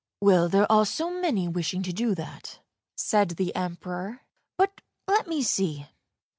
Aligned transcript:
""Well, 0.19 0.49
there 0.49 0.65
are 0.71 0.83
so 0.83 1.11
many 1.11 1.47
wishing 1.47 1.83
to 1.83 1.93
do 1.93 2.15
that," 2.15 2.57
said 2.97 3.29
the 3.37 3.55
Emperor;" 3.55 4.23
but 4.57 4.81
let 5.07 5.27
me 5.27 5.43
see! 5.43 5.85